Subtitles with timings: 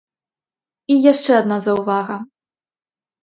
[0.95, 2.15] І яшчэ адна заўвага.